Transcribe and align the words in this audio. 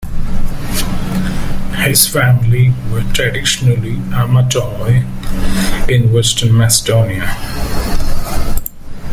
His 1.75 2.07
family 2.07 2.73
were 2.91 3.03
traditionally 3.13 3.97
Armatoloi 4.11 5.03
in 5.87 6.11
Western 6.11 6.57
Macedonia. 6.57 7.23